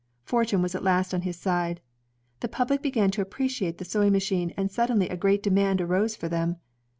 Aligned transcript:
Fortune 0.23 0.63
was 0.63 0.73
at 0.73 0.81
last 0.83 1.13
on 1.13 1.21
his 1.21 1.37
side. 1.37 1.79
The 2.39 2.47
public 2.47 2.81
began 2.81 3.11
to 3.11 3.21
appreciate 3.21 3.77
the 3.77 3.85
sewing 3.85 4.13
machine 4.13 4.51
and 4.57 4.71
suddenly 4.71 5.07
a 5.09 5.15
great 5.15 5.43
demand 5.43 5.79
arose 5.79 6.15
for 6.15 6.27
them. 6.27 6.55